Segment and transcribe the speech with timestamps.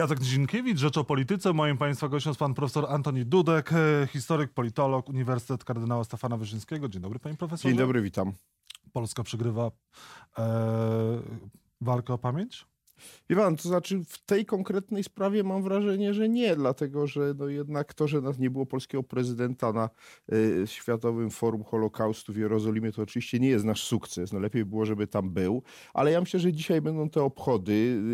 [0.00, 1.52] Jacek Dzienkiewicz, Rzecz o Polityce.
[1.52, 6.88] Moim Państwa gościem jest pan profesor Antoni Dudek, e, historyk, politolog, Uniwersytet Kardynała Stefana Wyszyńskiego.
[6.88, 7.68] Dzień dobry, panie profesorze.
[7.68, 8.32] Dzień dobry, witam.
[8.92, 9.70] Polska przegrywa
[10.38, 11.20] e,
[11.80, 12.66] walkę o pamięć?
[13.30, 17.48] Wie pan, to znaczy w tej konkretnej sprawie mam wrażenie, że nie, dlatego że no
[17.48, 19.90] jednak to, że nas nie było polskiego prezydenta na
[20.32, 24.32] y, Światowym Forum Holokaustu w Jerozolimie, to oczywiście nie jest nasz sukces.
[24.32, 25.62] No lepiej było, żeby tam był,
[25.94, 27.72] ale ja myślę, że dzisiaj będą te obchody,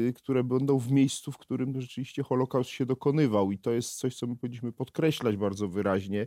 [0.08, 4.16] y, które będą w miejscu, w którym rzeczywiście Holokaust się dokonywał i to jest coś,
[4.16, 6.26] co my powinniśmy podkreślać bardzo wyraźnie.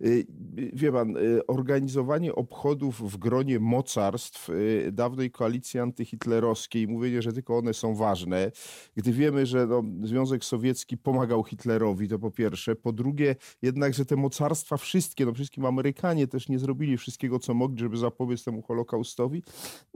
[0.00, 0.26] Y,
[0.72, 7.58] wie pan, y, organizowanie obchodów w gronie mocarstw y, dawnej koalicji antyhitlerowskiej, mówienie, że tylko
[7.58, 8.52] one są ważne.
[8.96, 12.76] Gdy wiemy, że no, Związek Sowiecki pomagał Hitlerowi, to po pierwsze.
[12.76, 17.54] Po drugie, jednak, że te mocarstwa wszystkie, no wszystkim Amerykanie też nie zrobili wszystkiego, co
[17.54, 19.42] mogli, żeby zapobiec temu Holokaustowi,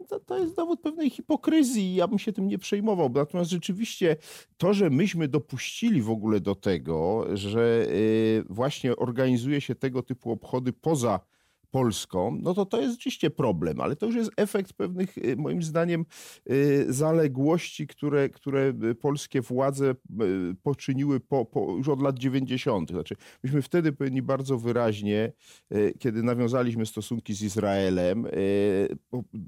[0.09, 1.95] to, to jest dowód pewnej hipokryzji.
[1.95, 3.11] Ja bym się tym nie przejmował.
[3.15, 4.17] Natomiast rzeczywiście
[4.57, 10.31] to, że myśmy dopuścili w ogóle do tego, że yy, właśnie organizuje się tego typu
[10.31, 11.21] obchody poza
[11.77, 15.63] Polską, no to to jest rzeczywiście problem, ale to już jest efekt pewnych, y, moim
[15.63, 16.05] zdaniem,
[16.51, 19.95] y, zaległości, które, które polskie władze y,
[20.63, 22.91] poczyniły po, po, już od lat 90.
[22.91, 25.33] Znaczy, myśmy wtedy powinni bardzo wyraźnie,
[25.99, 28.27] kiedy nawiązaliśmy stosunki z Izraelem,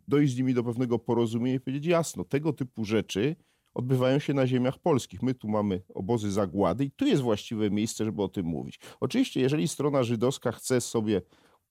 [0.08, 3.36] dojść z nimi do pewnego porozumienia i powiedzieć jasno, tego typu rzeczy
[3.74, 5.22] odbywają się na ziemiach polskich.
[5.22, 8.80] My tu mamy obozy zagłady i tu jest właściwe miejsce, żeby o tym mówić.
[9.00, 11.22] Oczywiście, jeżeli strona żydowska chce sobie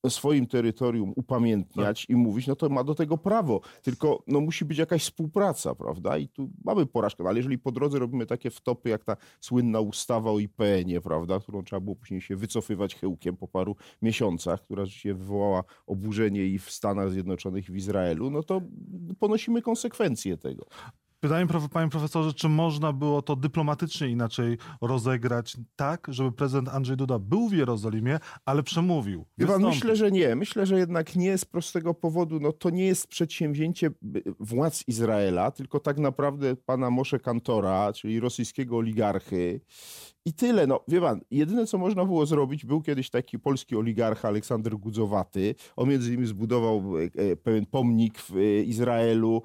[0.09, 2.09] swoim terytorium upamiętniać tak.
[2.09, 3.61] i mówić, no to ma do tego prawo.
[3.81, 6.17] Tylko no, musi być jakaś współpraca, prawda?
[6.17, 7.23] I tu mamy porażkę.
[7.23, 11.39] No, ale jeżeli po drodze robimy takie wtopy, jak ta słynna ustawa o IPN-ie, prawda?
[11.39, 16.59] Którą trzeba było później się wycofywać chyłkiem po paru miesiącach, która się wywołała oburzenie i
[16.59, 18.61] w Stanach Zjednoczonych, i w Izraelu, no to
[19.19, 20.65] ponosimy konsekwencje tego.
[21.19, 27.19] Pytanie, panie profesorze, czy można było to dyplomatycznie inaczej rozegrać tak, żeby prezydent Andrzej Duda
[27.19, 29.25] był w Jerozolimie, ale przemówił?
[29.47, 30.35] Pan, myślę, że nie.
[30.35, 32.39] Myślę, że jednak nie z prostego powodu.
[32.39, 33.89] No, to nie jest przedsięwzięcie
[34.39, 39.61] władz Izraela, tylko tak naprawdę pana Moshe Kantora, czyli rosyjskiego oligarchy,
[40.27, 40.67] i tyle.
[40.67, 45.55] No, wie pan, jedyne co można było zrobić, był kiedyś taki polski oligarcha Aleksander Gudzowaty.
[45.75, 49.41] On między innymi zbudował e, e, pewien pomnik w e, Izraelu,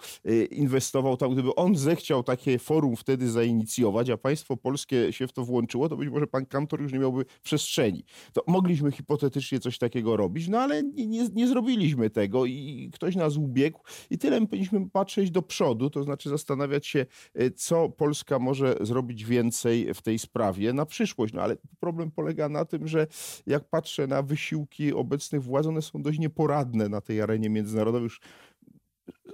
[0.50, 1.32] inwestował tam.
[1.32, 5.96] Gdyby on zechciał takie forum wtedy zainicjować, a państwo polskie się w to włączyło, to
[5.96, 8.04] być może pan Kantor już nie miałby przestrzeni.
[8.32, 13.16] To mogliśmy hipotetycznie coś takiego robić, no ale nie, nie, nie zrobiliśmy tego i ktoś
[13.16, 13.80] nas ubiegł
[14.10, 17.06] i tyle my powinniśmy patrzeć do przodu, to znaczy zastanawiać się,
[17.56, 21.34] co Polska może zrobić więcej w tej sprawie na przyszłość.
[21.34, 23.06] No ale problem polega na tym, że
[23.46, 28.02] jak patrzę na wysiłki obecnych władz, one są dość nieporadne na tej arenie międzynarodowej.
[28.02, 28.20] Już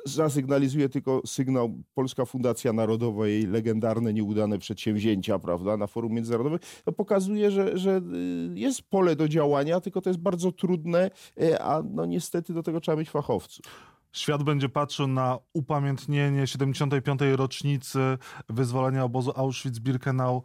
[0.07, 6.93] zasygnalizuje tylko sygnał Polska Fundacja Narodowa, jej legendarne, nieudane przedsięwzięcia, prawda, na forum międzynarodowym, to
[6.93, 8.01] pokazuje, że, że
[8.55, 11.11] y, jest pole do działania, tylko to jest bardzo trudne,
[11.43, 13.65] y, a no niestety do tego trzeba mieć fachowców.
[14.13, 17.21] Świat będzie patrzył na upamiętnienie 75.
[17.37, 17.99] rocznicy
[18.49, 20.43] wyzwolenia obozu Auschwitz-Birkenau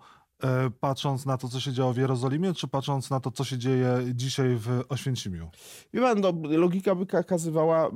[0.80, 4.00] patrząc na to, co się działo w Jerozolimie, czy patrząc na to, co się dzieje
[4.14, 5.50] dzisiaj w Oświęcimiu?
[5.94, 7.92] Wie pan, no, logika by kazywała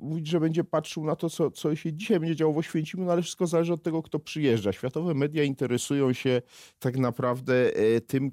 [0.00, 3.12] mówić, że będzie patrzył na to, co, co się dzisiaj będzie działo w Oświęcimiu, no
[3.12, 4.72] ale wszystko zależy od tego, kto przyjeżdża.
[4.72, 6.42] Światowe media interesują się
[6.78, 8.32] tak naprawdę y, tym,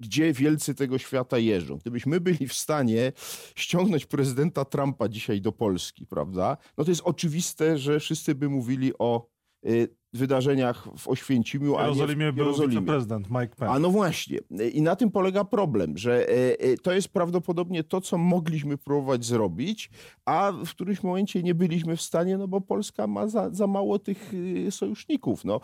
[0.00, 1.76] gdzie wielcy tego świata jeżdżą.
[1.76, 3.12] Gdybyśmy byli w stanie
[3.56, 8.92] ściągnąć prezydenta Trumpa dzisiaj do Polski, prawda, no to jest oczywiste, że wszyscy by mówili
[8.98, 9.28] o
[9.66, 12.74] y, wydarzeniach w Oświęcimiu, a Jerozolimie w Jerozolimie.
[12.80, 13.74] był prezydent Mike Pence.
[13.74, 14.38] A no właśnie.
[14.72, 19.24] I na tym polega problem, że e, e, to jest prawdopodobnie to, co mogliśmy próbować
[19.24, 19.90] zrobić,
[20.24, 23.98] a w którymś momencie nie byliśmy w stanie, no bo Polska ma za, za mało
[23.98, 24.32] tych
[24.66, 25.44] e, sojuszników.
[25.44, 25.60] No.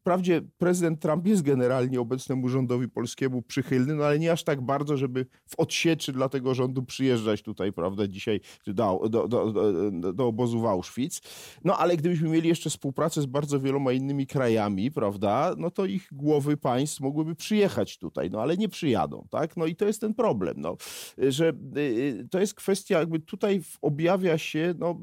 [0.00, 4.96] Wprawdzie prezydent Trump jest generalnie obecnemu rządowi polskiemu przychylny, no ale nie aż tak bardzo,
[4.96, 10.26] żeby w odsieczy dla tego rządu przyjeżdżać tutaj, prawda, dzisiaj do, do, do, do, do
[10.26, 11.20] obozu w Auschwitz.
[11.64, 16.08] No ale gdybyśmy mieli jeszcze współpracę z bardzo wieloma innymi krajami, prawda, no to ich
[16.12, 19.56] głowy państw mogłyby przyjechać tutaj, no ale nie przyjadą, tak?
[19.56, 20.76] No i to jest ten problem, no,
[21.18, 25.00] że y, to jest kwestia, jakby tutaj objawia się, no,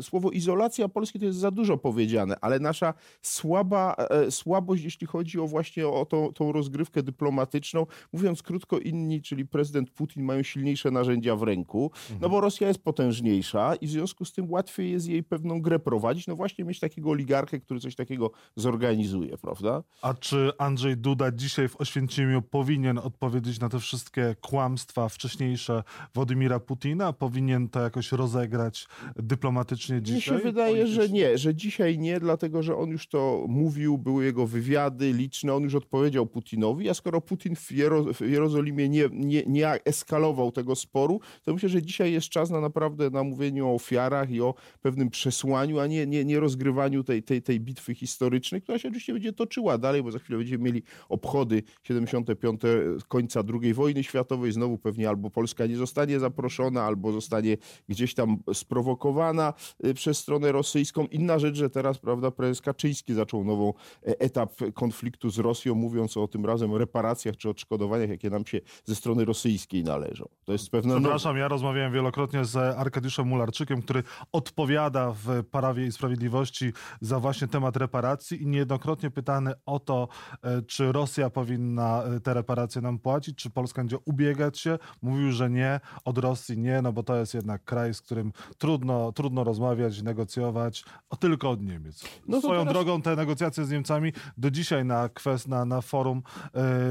[0.00, 5.40] słowo izolacja Polski to jest za dużo powiedziane, ale nasza słaba, e, słabość, jeśli chodzi
[5.40, 10.90] o właśnie o tą, tą rozgrywkę dyplomatyczną, mówiąc krótko, inni, czyli prezydent Putin mają silniejsze
[10.90, 11.90] narzędzia w ręku,
[12.20, 15.78] no bo Rosja jest potężniejsza i w związku z tym łatwiej jest jej pewną grę
[15.78, 19.82] prowadzić, no właśnie mieć takiego oligarchę, który coś coś takiego zorganizuje, prawda?
[20.02, 25.82] A czy Andrzej Duda dzisiaj w Oświęcimiu powinien odpowiedzieć na te wszystkie kłamstwa wcześniejsze
[26.14, 27.12] Władimira Putina?
[27.12, 28.86] Powinien to jakoś rozegrać
[29.16, 30.34] dyplomatycznie dzisiaj?
[30.34, 34.24] Mi się wydaje, że nie, że dzisiaj nie, dlatego że on już to mówił, były
[34.24, 39.08] jego wywiady liczne, on już odpowiedział Putinowi, a skoro Putin w, Jero, w Jerozolimie nie,
[39.12, 43.68] nie, nie eskalował tego sporu, to myślę, że dzisiaj jest czas na naprawdę na mówieniu
[43.68, 47.83] o ofiarach i o pewnym przesłaniu, a nie, nie, nie rozgrywaniu tej, tej, tej bitwy
[47.92, 52.60] historycznej, która się oczywiście będzie toczyła dalej, bo za chwilę będziemy mieli obchody 75.
[53.08, 57.56] końca II wojny światowej, znowu pewnie albo Polska nie zostanie zaproszona, albo zostanie
[57.88, 59.52] gdzieś tam sprowokowana
[59.86, 61.06] y, przez stronę rosyjską.
[61.06, 63.72] Inna rzecz, że teraz, prawda, prezes Kaczyński zaczął nową
[64.06, 68.60] e, etap konfliktu z Rosją, mówiąc o tym razem reparacjach czy odszkodowaniach, jakie nam się
[68.84, 70.28] ze strony rosyjskiej należą.
[70.44, 70.94] To jest pewne...
[71.00, 74.02] Przepraszam, ja rozmawiałem wielokrotnie z Arkadiuszem Mularczykiem, który
[74.32, 80.08] odpowiada w Prawie i Sprawiedliwości za właśnie temat reparacji i niejednokrotnie pytany o to,
[80.42, 85.32] e, czy Rosja powinna e, te reparacje nam płacić, czy Polska będzie ubiegać się, mówił,
[85.32, 89.44] że nie, od Rosji nie, no bo to jest jednak kraj, z którym trudno, trudno
[89.44, 92.04] rozmawiać, negocjować, o tylko od Niemiec.
[92.28, 92.74] No Swoją teraz...
[92.74, 96.22] drogą te negocjacje z Niemcami do dzisiaj na, kwest, na, na forum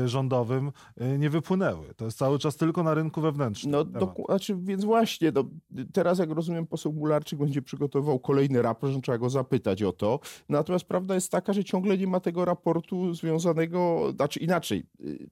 [0.04, 0.72] y, rządowym
[1.02, 1.94] y, nie wypłynęły.
[1.94, 3.72] To jest cały czas tylko na rynku wewnętrznym.
[3.72, 5.44] No, do, znaczy, więc właśnie, no,
[5.94, 10.20] teraz jak rozumiem poseł Mularczyk będzie przygotowywał kolejny raport, że trzeba go zapytać o to.
[10.50, 14.84] Natomiast prawda jest taka, że ciągle nie ma tego raportu związanego, znaczy inaczej.
[15.00, 15.30] Y,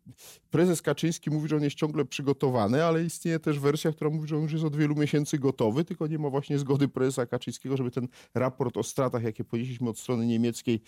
[0.51, 4.35] prezes Kaczyński mówi, że on jest ciągle przygotowany, ale istnieje też wersja, która mówi, że
[4.35, 7.91] on już jest od wielu miesięcy gotowy, tylko nie ma właśnie zgody prezesa Kaczyńskiego, żeby
[7.91, 10.81] ten raport o stratach, jakie ponieśliśmy od strony niemieckiej,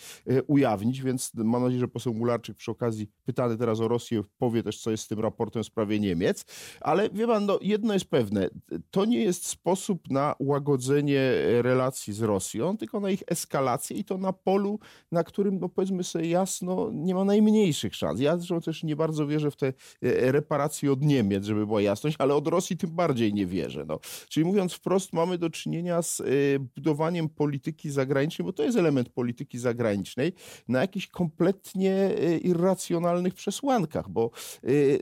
[0.48, 4.82] ujawnić, więc mam nadzieję, że poseł Mularczyk przy okazji, pytany teraz o Rosję, powie też,
[4.82, 6.46] co jest z tym raportem w sprawie Niemiec.
[6.82, 8.50] Ale wie pan, no, jedno jest pewne,
[8.92, 14.18] to nie jest sposób na łagodzenie relacji z Rosją, tylko na ich eskalację i to
[14.18, 14.80] na polu,
[15.12, 18.20] na którym, no powiedzmy sobie jasno, nie ma najmniejszych szans.
[18.20, 22.16] Ja zresztą też nie bardzo wierzę w te e, reparacje od Niemiec, żeby była jasność,
[22.20, 23.86] ale od Rosji tym bardziej nie wierzę.
[23.88, 24.00] No.
[24.30, 26.24] Czyli mówiąc wprost, mamy do czynienia z e,
[26.76, 30.34] budowaniem polityki zagranicznej, bo to jest element polityki zagranicznej,
[30.68, 34.32] na jakiś kompletnie e, irracjonalnych przesłankach, bo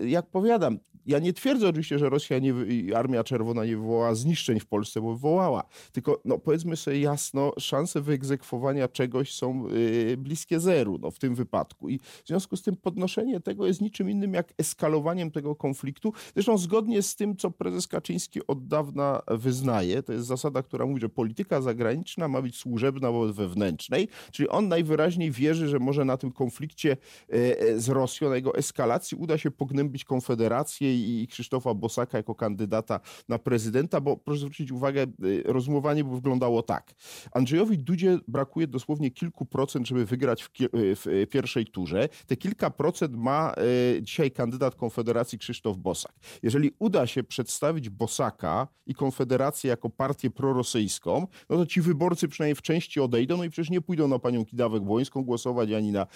[0.05, 2.53] jak powiadam, ja nie twierdzę oczywiście, że Rosja nie,
[2.95, 5.63] Armia Czerwona nie wywołała zniszczeń w Polsce, bo wywołała.
[5.91, 11.35] Tylko no, powiedzmy sobie jasno, szanse wyegzekwowania czegoś są yy, bliskie zeru no, w tym
[11.35, 11.89] wypadku.
[11.89, 16.13] I w związku z tym podnoszenie tego jest niczym innym jak eskalowaniem tego konfliktu.
[16.33, 21.01] Zresztą zgodnie z tym, co prezes Kaczyński od dawna wyznaje, to jest zasada, która mówi,
[21.01, 26.17] że polityka zagraniczna ma być służebna wobec wewnętrznej, czyli on najwyraźniej wierzy, że może na
[26.17, 26.97] tym konflikcie
[27.29, 32.99] yy, z Rosją, na jego eskalacji uda się pognębić Konfederację i Krzysztofa Bosaka jako kandydata
[33.29, 36.93] na prezydenta, bo proszę zwrócić uwagę, y, rozumowanie wyglądało tak.
[37.31, 42.09] Andrzejowi Dudzie brakuje dosłownie kilku procent, żeby wygrać w, y, w y, pierwszej turze.
[42.27, 43.53] Te kilka procent ma
[44.01, 46.11] dzisiaj kandydat Konfederacji Krzysztof Bosak.
[46.43, 52.55] Jeżeli uda się przedstawić Bosaka i Konfederację jako partię prorosyjską, no to ci wyborcy przynajmniej
[52.55, 56.07] w części odejdą, no i przecież nie pójdą na panią Kidawek-Błońską głosować, ani na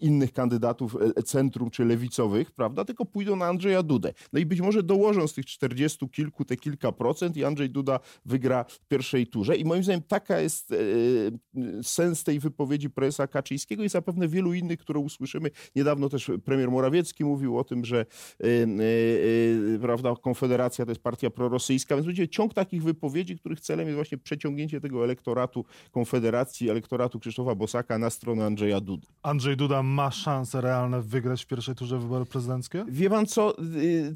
[0.00, 4.12] innych kandydatów centrum czy lewicowych, prawda, tylko pójdą na Andrzeja Dudę.
[4.32, 8.00] No i być może dołożą z tych 40 kilku te kilka procent i Andrzej Duda
[8.24, 9.56] wygra w pierwszej turze.
[9.56, 14.54] I moim zdaniem taka jest e, e, sens tej wypowiedzi prezesa Kaczyńskiego i zapewne wielu
[14.54, 15.50] innych, które usłyszymy.
[15.76, 18.06] Niedawno też premier Morawiecki mówił o tym, że
[18.40, 18.46] e,
[19.80, 24.18] prawda, Konfederacja to jest partia prorosyjska, więc będzie ciąg takich wypowiedzi, których celem jest właśnie
[24.18, 29.06] przeciągnięcie tego elektoratu Konfederacji, elektoratu Krzysztofa Bosaka na stronę Andrzeja Dudy.
[29.22, 32.84] Andrzej Duda ma szanse realne wygrać w pierwszej turze wybory prezydenckie?
[32.88, 33.54] Wie pan co,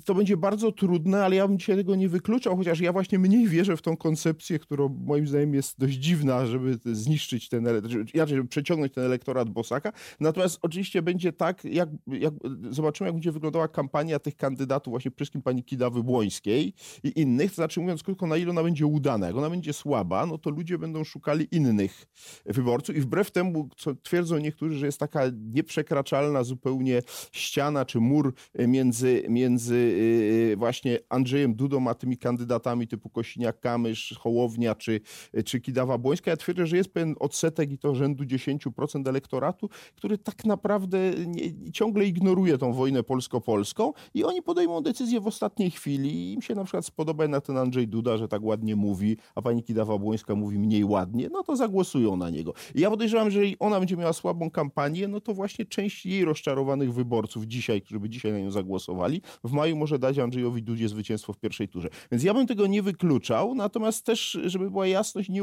[0.05, 3.49] to będzie bardzo trudne, ale ja bym dzisiaj tego nie wykluczał, chociaż ja właśnie mniej
[3.49, 7.67] wierzę w tą koncepcję, która moim zdaniem jest dość dziwna, żeby zniszczyć ten,
[8.15, 9.93] inaczej, żeby przeciągnąć ten elektorat Bosaka.
[10.21, 12.35] Natomiast oczywiście będzie tak, jak, jak
[12.71, 16.73] zobaczymy, jak będzie wyglądała kampania tych kandydatów, właśnie przede wszystkim pani Kidawy Błońskiej
[17.05, 19.27] i innych, to znaczy mówiąc krótko, na ile ona będzie udana.
[19.27, 22.07] Jak ona będzie słaba, no to ludzie będą szukali innych
[22.47, 25.23] wyborców i wbrew temu, co twierdzą niektórzy, że jest taka
[25.53, 28.35] nieprzekraczalna zupełnie ściana czy mur
[28.69, 35.01] między, między między y, y, właśnie Andrzejem Dudą a tymi kandydatami typu Kosiniak-Kamysz, Hołownia czy,
[35.45, 36.29] czy Kidawa-Błońska.
[36.29, 41.73] Ja twierdzę, że jest pewien odsetek i to rzędu 10% elektoratu, który tak naprawdę nie,
[41.73, 46.33] ciągle ignoruje tą wojnę polsko-polską i oni podejmą decyzję w ostatniej chwili.
[46.33, 49.63] Im się na przykład spodoba na ten Andrzej Duda, że tak ładnie mówi, a pani
[49.63, 52.53] Kidawa-Błońska mówi mniej ładnie, no to zagłosują na niego.
[52.75, 56.25] I ja podejrzewam, że jeżeli ona będzie miała słabą kampanię, no to właśnie część jej
[56.25, 60.89] rozczarowanych wyborców dzisiaj, którzy by dzisiaj na nią zagłosowali, w maju może dać Andrzejowi Dudzie
[60.89, 61.89] zwycięstwo w pierwszej turze.
[62.11, 65.43] Więc ja bym tego nie wykluczał, natomiast też, żeby była jasność, nie,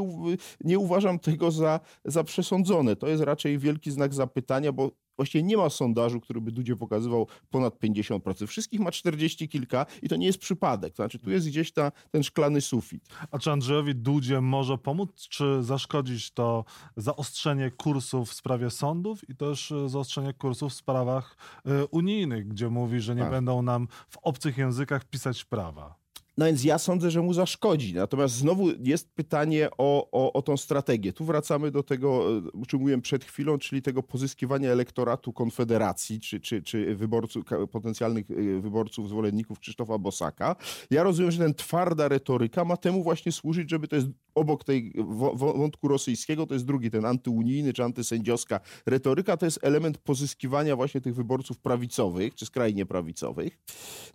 [0.63, 2.95] nie uważam tego za, za przesądzone.
[2.95, 7.27] To jest raczej wielki znak zapytania, bo Właściwie nie ma sondażu, który by Dudzie pokazywał
[7.49, 8.47] ponad 50%.
[8.47, 10.93] Wszystkich ma 40 kilka i to nie jest przypadek.
[10.93, 13.03] To znaczy tu jest gdzieś ta, ten szklany sufit.
[13.31, 16.65] A czy Andrzejowi Dudzie może pomóc, czy zaszkodzić to
[16.97, 22.69] zaostrzenie kursów w sprawie sądów i też e, zaostrzenie kursów w sprawach y, unijnych, gdzie
[22.69, 23.31] mówi, że nie tak.
[23.31, 26.02] będą nam w obcych językach pisać prawa?
[26.37, 27.93] No więc ja sądzę, że mu zaszkodzi.
[27.93, 31.13] Natomiast znowu jest pytanie o, o, o tą strategię.
[31.13, 36.19] Tu wracamy do tego, e, o czym mówiłem przed chwilą, czyli tego pozyskiwania elektoratu Konfederacji,
[36.19, 40.55] czy, czy, czy wyborców, potencjalnych e, wyborców, zwolenników Krzysztofa Bosaka.
[40.91, 44.93] Ja rozumiem, że ten twarda retoryka ma temu właśnie służyć, żeby to jest obok tej
[45.33, 51.01] wątku rosyjskiego, to jest drugi, ten antyunijny czy antysędziowska retoryka, to jest element pozyskiwania właśnie
[51.01, 53.57] tych wyborców prawicowych, czy skrajnie prawicowych.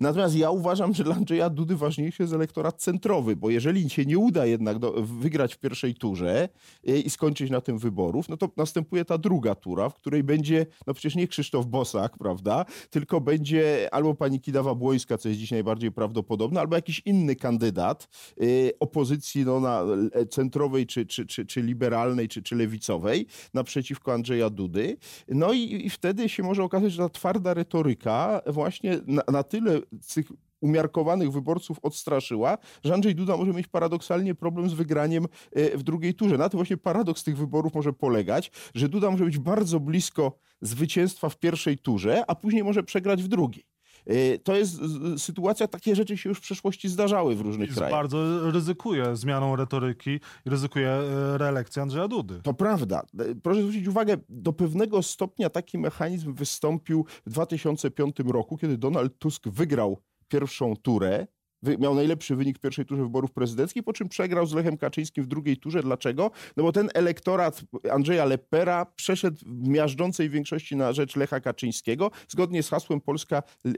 [0.01, 4.19] Natomiast ja uważam, że dla Andrzeja Dudy najważniejszy jest elektorat centrowy, bo jeżeli się nie
[4.19, 6.49] uda jednak do, wygrać w pierwszej turze
[6.85, 10.67] i, i skończyć na tym wyborów, no to następuje ta druga tura, w której będzie,
[10.87, 15.51] no przecież nie Krzysztof Bosak, prawda, tylko będzie albo pani Kidawa Błońska, co jest dziś
[15.51, 18.09] najbardziej prawdopodobne, albo jakiś inny kandydat
[18.43, 19.85] y, opozycji no, na
[20.31, 24.97] centrowej, czy, czy, czy, czy liberalnej, czy, czy lewicowej naprzeciwko Andrzeja Dudy.
[25.29, 29.81] No i, i wtedy się może okazać, że ta twarda retoryka właśnie na, na tyle
[30.15, 30.27] tych
[30.61, 36.15] umiarkowanych wyborców odstraszyła, że Andrzej Duda może mieć paradoksalnie problem z wygraniem e, w drugiej
[36.15, 36.39] turze.
[36.39, 41.29] Na tym właśnie paradoks tych wyborów może polegać, że Duda może być bardzo blisko zwycięstwa
[41.29, 43.65] w pierwszej turze, a później może przegrać w drugiej.
[44.09, 44.81] E, to jest
[45.17, 47.93] sytuacja, takie rzeczy się już w przeszłości zdarzały w różnych krajach.
[47.93, 52.41] Bardzo ryzykuje zmianą retoryki, ryzykuje e, reelekcję Andrzeja Dudy.
[52.43, 53.03] To prawda.
[53.43, 59.49] Proszę zwrócić uwagę, do pewnego stopnia taki mechanizm wystąpił w 2005 roku, kiedy Donald Tusk
[59.49, 59.99] wygrał
[60.29, 61.27] pierwszą turę
[61.63, 65.27] miał najlepszy wynik w pierwszej turze wyborów prezydenckich, po czym przegrał z Lechem Kaczyńskim w
[65.27, 65.83] drugiej turze.
[65.83, 66.31] Dlaczego?
[66.57, 67.61] No bo ten elektorat
[67.93, 73.71] Andrzeja Lepera przeszedł w miażdżącej większości na rzecz Lecha Kaczyńskiego, zgodnie z hasłem Polska e,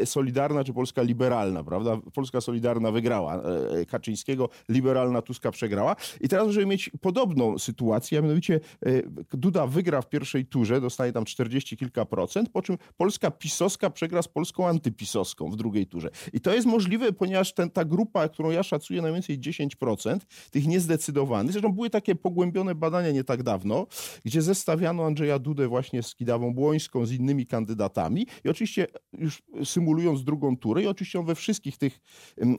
[0.00, 1.96] e, Solidarna czy Polska Liberalna, prawda?
[2.14, 5.96] Polska Solidarna wygrała e, Kaczyńskiego, liberalna Tuska przegrała.
[6.20, 8.60] I teraz możemy mieć podobną sytuację, a mianowicie
[9.32, 14.22] Duda wygra w pierwszej turze, dostanie tam 40 kilka procent, po czym Polska pisowska przegra
[14.22, 16.10] z Polską antypisowską w drugiej turze.
[16.32, 20.18] I to jest możliwe ponieważ ten, ta grupa, którą ja szacuję, na więcej 10%
[20.50, 23.86] tych niezdecydowanych, zresztą były takie pogłębione badania nie tak dawno,
[24.24, 30.24] gdzie zestawiano Andrzeja Dudę właśnie z Kidawą Błońską, z innymi kandydatami i oczywiście już symulując
[30.24, 32.00] drugą turę i oczywiście on we wszystkich tych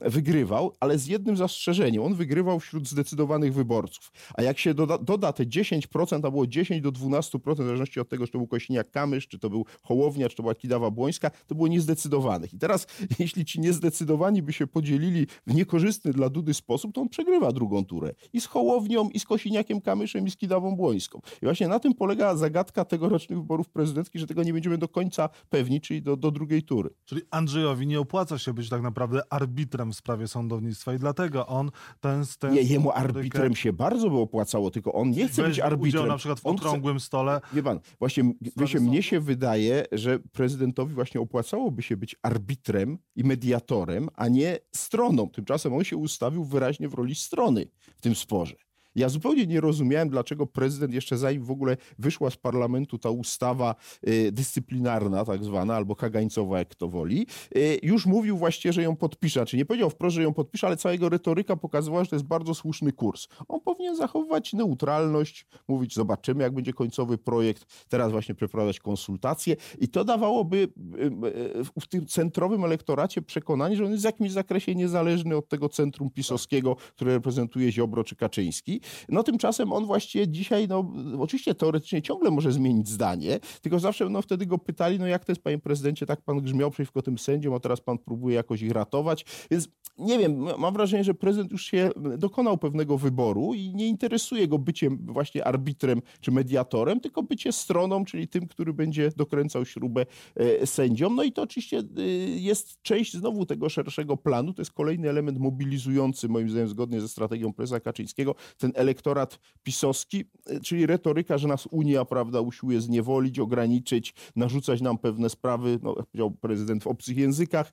[0.02, 2.02] wygrywał, ale z jednym zastrzeżeniem.
[2.02, 4.12] On wygrywał wśród zdecydowanych wyborców.
[4.34, 8.08] A jak się doda, doda te 10%, a było 10 do 12%, w zależności od
[8.08, 11.54] tego, czy to był Kośniak-Kamysz, czy to był Hołownia, czy to była Kidawa Błońska, to
[11.54, 12.54] było niezdecydowanych.
[12.54, 12.86] I teraz,
[13.18, 17.84] jeśli ci niezdecydowani by się podzielili w niekorzystny dla Dudy sposób, to on przegrywa drugą
[17.84, 18.14] turę.
[18.32, 21.20] I z Hołownią, i z Kosiniakiem Kamyszem, i z Kidawą Błońską.
[21.42, 25.28] I właśnie na tym polega zagadka tegorocznych wyborów prezydenckich, że tego nie będziemy do końca
[25.50, 26.90] pewni, czyli do, do drugiej tury.
[27.04, 31.70] Czyli Andrzejowi nie opłaca się być tak naprawdę arbitrem w sprawie sądownictwa i dlatego on
[32.00, 32.24] ten...
[32.38, 36.08] ten nie, jemu arbitrem się bardzo by opłacało, tylko on nie chce być arbitrem.
[36.08, 37.06] na przykład w okrągłym chce...
[37.06, 37.40] stole.
[37.52, 43.24] Wie pan, właśnie wiecie, mnie się wydaje, że prezydentowi właśnie opłacałoby się być arbitrem i
[43.24, 45.30] mediatorem, a nie nie stroną.
[45.30, 48.56] Tymczasem on się ustawił wyraźnie w roli strony w tym sporze.
[48.94, 53.74] Ja zupełnie nie rozumiałem, dlaczego prezydent jeszcze zanim w ogóle wyszła z parlamentu ta ustawa
[54.08, 58.96] y, dyscyplinarna, tak zwana, albo kagańcowa, jak to woli, y, już mówił właściwie, że ją
[58.96, 59.46] podpisze.
[59.46, 62.26] Czy nie powiedział wprost, że ją podpisze, ale cała jego retoryka pokazywała, że to jest
[62.26, 63.28] bardzo słuszny kurs.
[63.48, 69.88] On powinien zachowywać neutralność, mówić, zobaczymy, jak będzie końcowy projekt, teraz właśnie przeprowadzać konsultacje i
[69.88, 75.36] to dawałoby y, w tym centrowym elektoracie przekonanie, że on jest w jakimś zakresie niezależny
[75.36, 80.92] od tego centrum pisowskiego, które reprezentuje Ziobro czy Kaczyński no tymczasem on właściwie dzisiaj, no
[81.18, 85.32] oczywiście teoretycznie ciągle może zmienić zdanie, tylko zawsze no wtedy go pytali, no jak to
[85.32, 88.70] jest panie prezydencie, tak pan grzmiał przeciwko tym sędziom, a teraz pan próbuje jakoś ich
[88.70, 93.88] ratować, więc nie wiem, mam wrażenie, że prezydent już się dokonał pewnego wyboru i nie
[93.88, 99.64] interesuje go bycie właśnie arbitrem czy mediatorem, tylko bycie stroną, czyli tym, który będzie dokręcał
[99.64, 101.14] śrubę e, sędziom.
[101.14, 104.52] No i to oczywiście e, jest część znowu tego szerszego planu.
[104.52, 110.24] To jest kolejny element mobilizujący, moim zdaniem, zgodnie ze strategią prezesa Kaczyńskiego, ten elektorat pisowski,
[110.64, 116.30] czyli retoryka, że nas Unia, prawda, usiłuje zniewolić, ograniczyć, narzucać nam pewne sprawy, no, powiedział
[116.30, 117.72] prezydent w obcych językach.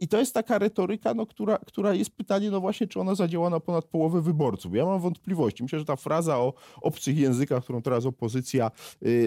[0.00, 3.50] I to jest taka retoryka, no, która, która jest pytanie, no właśnie, czy ona zadziała
[3.50, 4.74] na ponad połowę wyborców.
[4.74, 5.62] Ja mam wątpliwości.
[5.62, 8.70] Myślę, że ta fraza o obcych językach, którą teraz opozycja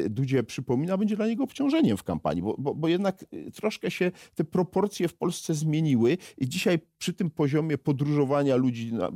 [0.09, 4.43] Dudzie przypomina, będzie dla niego obciążeniem w kampanii, bo, bo, bo jednak troszkę się te
[4.43, 9.11] proporcje w Polsce zmieniły i dzisiaj przy tym poziomie podróżowania ludzi na,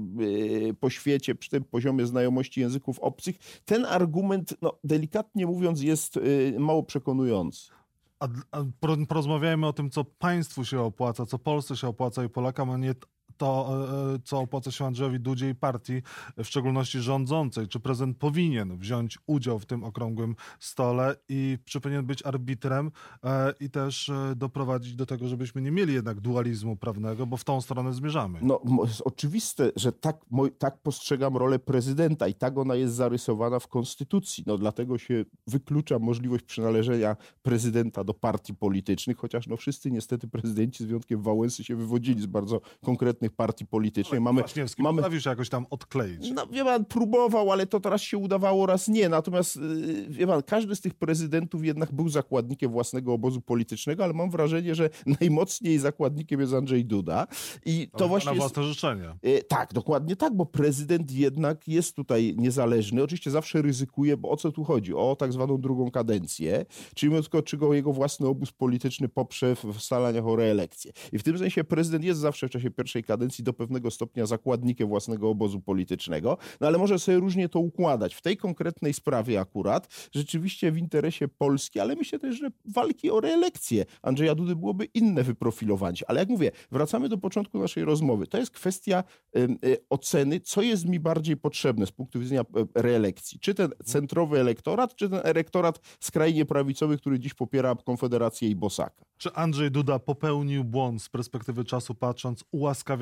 [0.79, 6.19] po świecie, przy tym poziomie znajomości języków obcych, ten argument, no, delikatnie mówiąc, jest
[6.59, 7.71] mało przekonujący.
[8.19, 8.63] A, a
[9.07, 12.95] porozmawiajmy o tym, co państwu się opłaca, co Polsce się opłaca i Polakom, a nie
[13.41, 16.01] to, e, e, co opłaca się Andrzejowi Dudzie i partii,
[16.37, 17.67] w szczególności rządzącej.
[17.67, 22.91] Czy prezydent powinien wziąć udział w tym okrągłym stole i czy powinien być arbitrem
[23.23, 27.61] e, i też doprowadzić do tego, żebyśmy nie mieli jednak dualizmu prawnego, bo w tą
[27.61, 28.39] stronę zmierzamy.
[28.41, 28.61] No,
[29.03, 30.25] oczywiste, że tak,
[30.57, 34.43] tak postrzegam rolę prezydenta i tak ona jest zarysowana w konstytucji.
[34.47, 40.83] No, dlatego się wyklucza możliwość przynależenia prezydenta do partii politycznych, chociaż no, wszyscy niestety prezydenci
[40.83, 44.19] z wyjątkiem Wałęsy się wywodzili z bardzo konkretnych partii politycznych.
[44.19, 44.95] No, mamy, Kwaśniewski mamy...
[44.95, 46.31] potrafił się jakoś tam odkleić.
[46.31, 49.09] No, wie pan, próbował, ale to teraz się udawało, raz nie.
[49.09, 54.13] Natomiast, y, wie pan, każdy z tych prezydentów jednak był zakładnikiem własnego obozu politycznego, ale
[54.13, 54.89] mam wrażenie, że
[55.21, 57.27] najmocniej zakładnikiem jest Andrzej Duda.
[57.65, 58.73] I to ale właśnie na własne jest...
[58.73, 59.15] życzenie.
[59.25, 63.03] Y, tak, dokładnie tak, bo prezydent jednak jest tutaj niezależny.
[63.03, 64.93] Oczywiście zawsze ryzykuje, bo o co tu chodzi?
[64.93, 69.81] O tak zwaną drugą kadencję, czyli tylko czy go jego własny obóz polityczny poprze w
[69.81, 70.91] staraniach o reelekcję.
[71.11, 74.25] I w tym sensie prezydent jest zawsze w czasie pierwszej kadencji kadencji do pewnego stopnia
[74.25, 78.15] zakładnikiem własnego obozu politycznego, no ale może sobie różnie to układać.
[78.15, 83.19] W tej konkretnej sprawie akurat rzeczywiście w interesie Polski, ale myślę też, że walki o
[83.19, 85.97] reelekcję Andrzeja Dudy byłoby inne wyprofilowanie.
[86.07, 88.27] Ale jak mówię, wracamy do początku naszej rozmowy.
[88.27, 89.03] To jest kwestia
[89.37, 93.39] y, oceny, co jest mi bardziej potrzebne z punktu widzenia y, reelekcji.
[93.39, 99.05] Czy ten centrowy elektorat, czy ten elektorat skrajnie prawicowy, który dziś popiera Konfederację i Bosaka.
[99.17, 103.00] Czy Andrzej Duda popełnił błąd z perspektywy czasu patrząc, ułaskawiając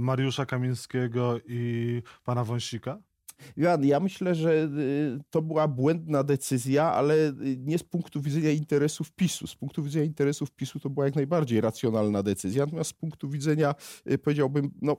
[0.00, 2.98] Mariusza Kamińskiego i pana Wąsika?
[3.56, 8.50] Jan, ja myślę, że y, to była błędna decyzja, ale y, nie z punktu widzenia
[8.50, 9.46] interesów PiSu.
[9.46, 13.74] Z punktu widzenia interesów PiSu to była jak najbardziej racjonalna decyzja, natomiast z punktu widzenia,
[14.10, 14.96] y, powiedziałbym, no,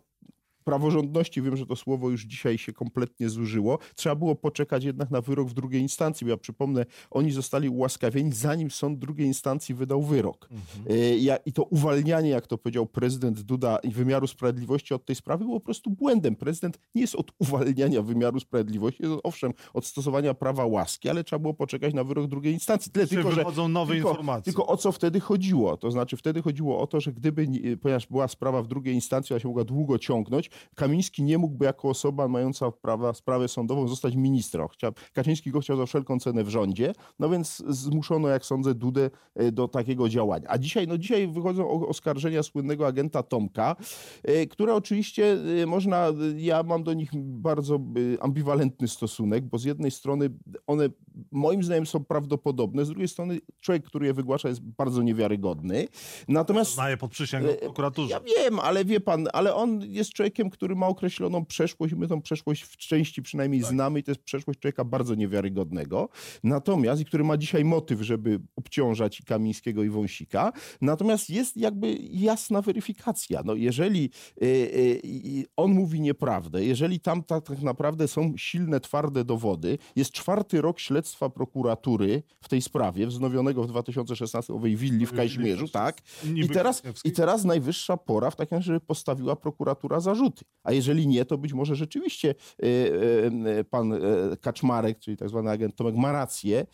[0.64, 5.22] praworządności, wiem, że to słowo już dzisiaj się kompletnie zużyło, trzeba było poczekać jednak na
[5.22, 10.02] wyrok w drugiej instancji, bo ja przypomnę, oni zostali ułaskawieni, zanim sąd drugiej instancji wydał
[10.02, 10.50] wyrok.
[10.52, 10.98] Mhm.
[11.30, 15.60] E, I to uwalnianie, jak to powiedział prezydent Duda, wymiaru sprawiedliwości od tej sprawy było
[15.60, 16.36] po prostu błędem.
[16.36, 21.40] Prezydent nie jest od uwalniania wymiaru sprawiedliwości, jest owszem od stosowania prawa łaski, ale trzeba
[21.40, 22.92] było poczekać na wyrok drugiej instancji.
[22.92, 24.44] Tyle tylko, że nowe tylko, informacje.
[24.44, 25.78] Tylko o co wtedy chodziło?
[25.78, 27.48] To znaczy wtedy chodziło o to, że gdyby,
[27.82, 31.90] ponieważ była sprawa w drugiej instancji, ona się mogła długo ciągnąć, Kamiński nie mógłby jako
[31.90, 34.68] osoba mająca prawa, sprawę sądową zostać ministrem.
[34.68, 39.10] Chciał, Kaczyński go chciał za wszelką cenę w rządzie, no więc zmuszono, jak sądzę, Dudę
[39.36, 40.46] e, do takiego działania.
[40.50, 43.76] A dzisiaj, no dzisiaj wychodzą oskarżenia słynnego agenta Tomka,
[44.24, 47.80] e, które oczywiście e, można, ja mam do nich bardzo
[48.20, 50.30] ambiwalentny stosunek, bo z jednej strony
[50.68, 50.90] one
[51.32, 55.88] moim zdaniem są prawdopodobne, z drugiej strony człowiek, który je wygłasza jest bardzo niewiarygodny.
[56.28, 56.74] Natomiast...
[56.74, 58.10] Znaje pod przysięgą prokuraturze.
[58.14, 62.08] Ja wiem, ale wie pan, ale on jest człowiekiem, który ma określoną przeszłość i my
[62.08, 63.72] tą przeszłość w części przynajmniej tak.
[63.72, 66.10] znamy i to jest przeszłość człowieka bardzo niewiarygodnego.
[66.44, 70.52] Natomiast, i który ma dzisiaj motyw, żeby obciążać i Kamińskiego i Wąsika.
[70.82, 73.42] Natomiast jest jakby jasna weryfikacja.
[73.46, 74.10] No jeżeli
[74.44, 80.12] y, y, on mówi nieprawdę, jeżeli tam tak, tak naprawdę są silne, twarde dowody, jest
[80.12, 81.01] czwarty rok śledztwa
[81.36, 86.02] prokuratury w tej sprawie, wznowionego w 2016 owej willi w Kazimierzu, tak?
[86.36, 90.46] I teraz, I teraz najwyższa pora w takim razie, żeby postawiła prokuratura zarzuty.
[90.64, 92.66] A jeżeli nie, to być może rzeczywiście e,
[93.60, 93.98] e, pan e,
[94.42, 96.66] Kaczmarek, czyli tak zwany agent Tomek, ma rację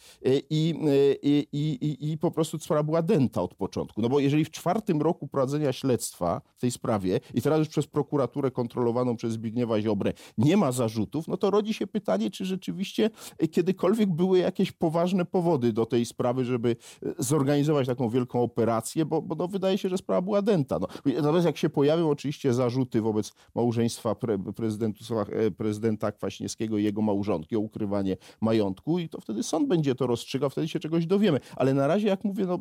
[0.50, 0.76] i,
[1.22, 4.02] i, i, i po prostu sprawa była dęta od początku.
[4.02, 7.88] No bo jeżeli w czwartym roku prowadzenia śledztwa w tej sprawie i teraz już przez
[7.88, 13.10] prokuraturę kontrolowaną przez Zbigniewa Ziobrę nie ma zarzutów, no to rodzi się pytanie, czy rzeczywiście
[13.52, 16.76] kiedykolwiek były jakieś poważne powody do tej sprawy, żeby
[17.20, 20.80] zorganizować taką wielką operację, bo, bo no wydaje się, że sprawa była dęta.
[20.80, 24.38] No, natomiast jak się pojawią oczywiście zarzuty wobec małżeństwa pre,
[25.32, 30.08] e, prezydenta Kwaśniewskiego i jego małżonki o ukrywanie majątku i to wtedy sąd będzie to
[30.08, 31.40] rozstrzygał, wtedy się czegoś dowiemy.
[31.56, 32.60] Ale na razie, jak mówię, no,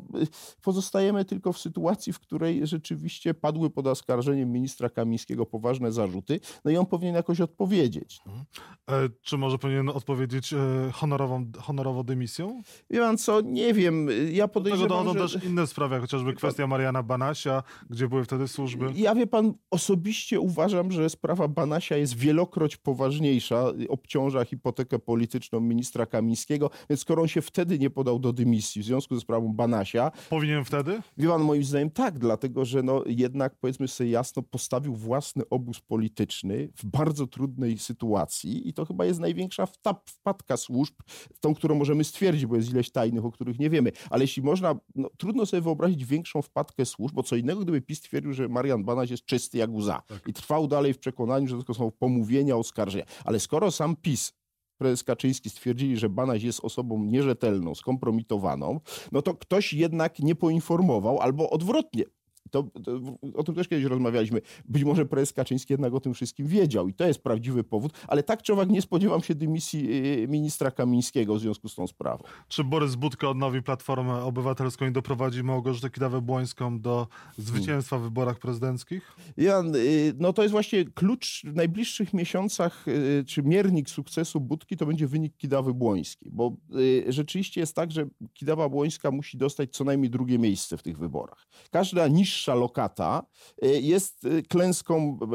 [0.62, 6.70] pozostajemy tylko w sytuacji, w której rzeczywiście padły pod oskarżeniem ministra Kamińskiego poważne zarzuty, no
[6.70, 8.20] i on powinien jakoś odpowiedzieć.
[8.26, 8.44] Mhm.
[8.90, 10.58] E, czy może powinien odpowiedzieć e,
[10.92, 12.62] honorową on honorowo dymisją?
[12.90, 15.38] Wie pan co, nie wiem, ja podejrzewam, Do tego dochodzą że...
[15.38, 18.86] też inne sprawy, jak chociażby kwestia Mariana Banasia, gdzie były wtedy służby.
[18.94, 26.06] Ja wie pan, osobiście uważam, że sprawa Banasia jest wielokroć poważniejsza, obciąża hipotekę polityczną ministra
[26.06, 30.12] Kamińskiego, więc skoro on się wtedy nie podał do dymisji w związku ze sprawą Banasia...
[30.30, 31.00] Powinien wtedy?
[31.16, 35.80] Wie pan, moim zdaniem tak, dlatego że no jednak, powiedzmy sobie jasno, postawił własny obóz
[35.80, 39.66] polityczny w bardzo trudnej sytuacji i to chyba jest największa
[40.06, 40.94] wpadka służb,
[41.40, 43.92] tą, którą możemy stwierdzić, bo jest ileś tajnych, o których nie wiemy.
[44.10, 48.00] Ale jeśli można, no, trudno sobie wyobrazić większą wpadkę służb, bo co innego, gdyby PiS
[48.00, 50.28] twierdził, że Marian Banaś jest czysty jak łza tak.
[50.28, 53.04] i trwał dalej w przekonaniu, że to są pomówienia, oskarżenia.
[53.24, 54.32] Ale skoro sam PiS
[54.78, 58.80] prezes Kaczyński stwierdzili, że Banaś jest osobą nierzetelną, skompromitowaną,
[59.12, 62.04] no to ktoś jednak nie poinformował, albo odwrotnie,
[62.50, 63.00] to, to,
[63.34, 64.40] o tym też kiedyś rozmawialiśmy.
[64.64, 68.22] Być może prezes Kaczyński jednak o tym wszystkim wiedział i to jest prawdziwy powód, ale
[68.22, 69.88] tak czy owak nie spodziewam się dymisji
[70.22, 72.24] y, ministra Kamińskiego w związku z tą sprawą.
[72.48, 79.16] Czy Borys Budka odnowi Platformę Obywatelską i doprowadzi Małgorzatę Kidawę-Błońską do zwycięstwa w wyborach prezydenckich?
[79.36, 84.76] Jan, y, no to jest właśnie klucz w najbliższych miesiącach, y, czy miernik sukcesu Budki
[84.76, 86.56] to będzie wynik Kidawy-Błońskiej, bo
[87.08, 91.46] rzeczywiście jest tak, że Kidawa-Błońska musi dostać co najmniej drugie miejsce w tych wyborach.
[91.70, 93.22] Każda niższa niższa lokata
[93.62, 95.26] e, jest e, klęską e,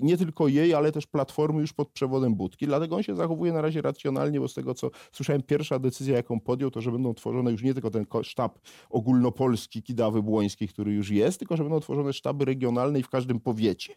[0.00, 2.66] nie tylko jej, ale też Platformy już pod przewodem Budki.
[2.66, 6.40] Dlatego on się zachowuje na razie racjonalnie, bo z tego co słyszałem, pierwsza decyzja jaką
[6.40, 8.58] podjął, to że będą tworzone już nie tylko ten sztab
[8.90, 13.40] ogólnopolski Kidawy Błońskiej, który już jest, tylko że będą tworzone sztaby regionalne i w każdym
[13.40, 13.94] powiecie.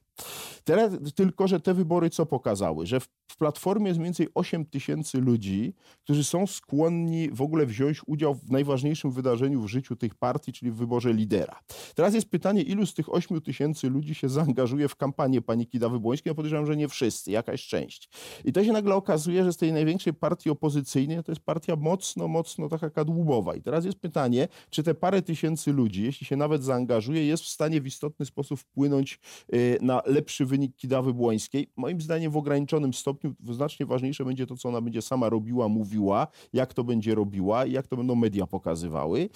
[0.64, 2.86] Teraz tylko, że te wybory co pokazały?
[2.86, 7.66] Że w, w Platformie jest mniej więcej 8 tysięcy ludzi, którzy są skłonni w ogóle
[7.66, 11.60] wziąć udział w najważniejszym wydarzeniu w życiu tych partii, czyli w wyborze lidera.
[11.96, 16.00] Teraz jest pytanie, ilu z tych 8 tysięcy ludzi się zaangażuje w kampanię pani Kidawy
[16.00, 16.32] Błońskiej?
[16.32, 18.10] Ja podejrzewam, że nie wszyscy, jakaś część.
[18.46, 22.28] I to się nagle okazuje, że z tej największej partii opozycyjnej to jest partia mocno,
[22.28, 23.56] mocno taka kadłubowa.
[23.56, 27.48] I teraz jest pytanie, czy te parę tysięcy ludzi, jeśli się nawet zaangażuje, jest w
[27.48, 29.20] stanie w istotny sposób wpłynąć
[29.54, 31.72] y, na lepszy wynik Kidawy Błońskiej?
[31.76, 36.28] Moim zdaniem w ograniczonym stopniu znacznie ważniejsze będzie to, co ona będzie sama robiła, mówiła,
[36.54, 39.30] jak to będzie robiła i jak to będą media pokazywały.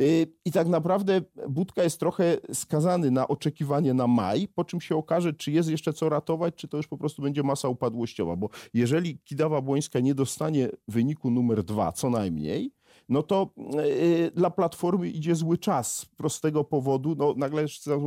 [0.00, 4.96] Y, I tak naprawdę Budka jest trochę skazany na oczekiwanie na maj, po czym się
[4.96, 8.36] okaże, czy jest jeszcze co ratować, czy to już po prostu będzie masa upadłościowa.
[8.36, 12.72] Bo jeżeli Kidawa Błońska nie dostanie wyniku numer dwa, co najmniej,
[13.08, 17.14] no to yy, dla Platformy idzie zły czas z prostego powodu.
[17.18, 17.64] No nagle,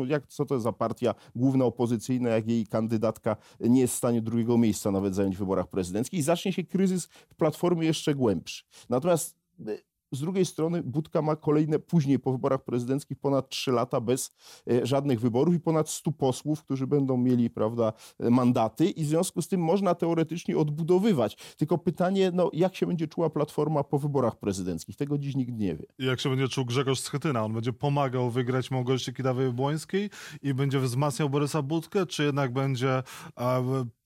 [0.07, 4.21] jak, co to jest za partia główna opozycyjna, jak jej kandydatka nie jest w stanie
[4.21, 8.63] drugiego miejsca nawet zająć w wyborach prezydenckich i zacznie się kryzys w Platformie jeszcze głębszy.
[8.89, 14.01] Natomiast y, z drugiej strony Budka ma kolejne, później po wyborach prezydenckich ponad 3 lata
[14.01, 14.35] bez
[14.71, 19.07] e, żadnych wyborów i ponad 100 posłów, którzy będą mieli prawda, e, mandaty i w
[19.07, 21.37] związku z tym można teoretycznie odbudowywać.
[21.57, 24.95] Tylko pytanie, no, jak się będzie czuła Platforma po wyborach prezydenckich?
[24.95, 25.85] Tego dziś nikt nie wie.
[25.99, 27.45] Jak się będzie czuł Grzegorz Schetyna?
[27.45, 30.09] On będzie pomagał wygrać Małgorzacie Kidawy-Błońskiej
[30.41, 33.03] i będzie wzmacniał Borysa Budkę, czy jednak będzie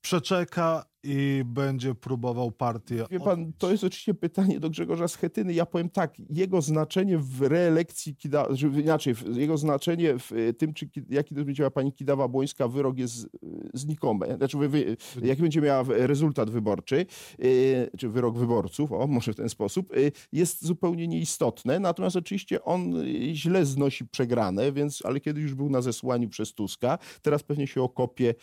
[0.03, 3.05] przeczeka i będzie próbował partię.
[3.11, 5.53] Wie pan, to jest oczywiście pytanie do Grzegorza Schetyny.
[5.53, 8.47] Ja powiem tak, jego znaczenie w reelekcji, Kida,
[8.83, 13.27] inaczej, jego znaczenie w tym, czy, jaki będzie miała pani Kidawa-Błońska wyrok jest
[13.73, 14.37] znikome.
[14.37, 17.05] Znaczy, wy, wy, jaki będzie miała rezultat wyborczy,
[17.39, 19.93] yy, czy wyrok wyborców, o, może w ten sposób,
[20.31, 21.79] jest zupełnie nieistotne.
[21.79, 22.93] Natomiast oczywiście on
[23.33, 27.81] źle znosi przegrane, więc, ale kiedy już był na zesłaniu przez Tuska, teraz pewnie się
[27.81, 28.35] okopie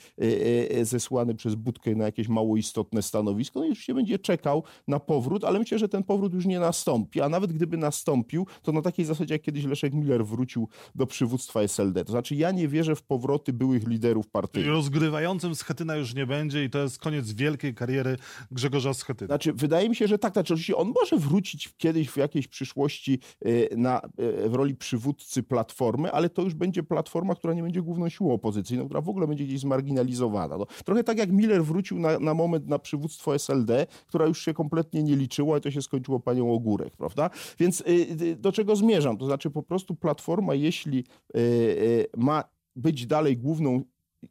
[0.83, 5.01] zesłany przez Budkę na jakieś mało mało istotne stanowisko, no i oczywiście będzie czekał na
[5.01, 8.83] powrót, ale myślę, że ten powrót już nie nastąpi, a nawet gdyby nastąpił, to na
[8.83, 12.05] takiej zasadzie, jak kiedyś Leszek Miller wrócił do przywództwa SLD.
[12.05, 14.63] To znaczy ja nie wierzę w powroty byłych liderów partii.
[14.63, 18.17] Rozgrywającym Schetyna już nie będzie i to jest koniec wielkiej kariery
[18.51, 19.27] Grzegorza Schetyna.
[19.27, 23.19] Znaczy wydaje mi się, że tak, znaczy oczywiście on może wrócić kiedyś w jakiejś przyszłości
[23.47, 24.01] y, na,
[24.45, 28.33] y, w roli przywódcy Platformy, ale to już będzie Platforma, która nie będzie główną siłą
[28.35, 30.59] opozycyjną, która w ogóle będzie gdzieś zmarginalizowana.
[30.59, 34.55] No, trochę tak jak Miller wrócił na, na moment na przywództwo SLD, która już się
[34.55, 37.31] kompletnie nie liczyła i to się skończyło panią Ogórek, prawda?
[37.59, 37.85] Więc y,
[38.23, 39.19] y, do czego zmierzam?
[39.19, 41.05] To znaczy po prostu Platforma, jeśli
[41.37, 42.45] y, ma
[42.77, 43.83] być dalej główną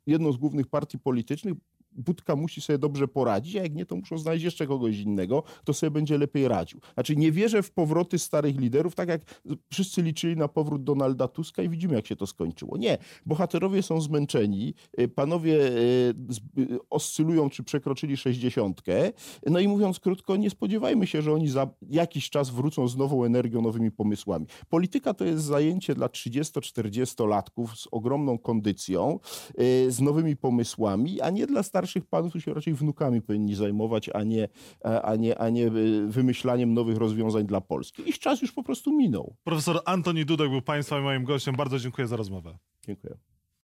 [0.08, 1.54] jedną z głównych partii politycznych,
[2.00, 5.74] Budka musi sobie dobrze poradzić, a jak nie, to muszą znaleźć jeszcze kogoś innego, kto
[5.74, 6.80] sobie będzie lepiej radził.
[6.94, 9.22] Znaczy nie wierzę w powroty starych liderów, tak jak
[9.72, 12.78] wszyscy liczyli na powrót Donalda Tuska i widzimy, jak się to skończyło.
[12.78, 16.14] Nie, bohaterowie są zmęczeni, y, panowie y,
[16.60, 19.12] y, oscylują, czy przekroczyli sześćdziesiątkę,
[19.48, 23.24] no i mówiąc krótko, nie spodziewajmy się, że oni za jakiś czas wrócą z nową
[23.24, 24.46] energią, nowymi pomysłami.
[24.70, 29.20] Polityka to jest zajęcie dla 30-40 latków z ogromną kondycją,
[29.88, 34.10] z nowymi pomysłami, a nie dla starszych starszych panów to się raczej wnukami powinni zajmować,
[34.10, 34.48] a nie,
[35.04, 35.72] a nie, a nie
[36.08, 38.10] wymyślaniem nowych rozwiązań dla Polski.
[38.10, 39.36] Ich czas już po prostu minął.
[39.44, 41.56] Profesor Antoni Dudek był Państwa i moim gościem.
[41.56, 42.58] Bardzo dziękuję za rozmowę.
[42.86, 43.18] Dziękuję.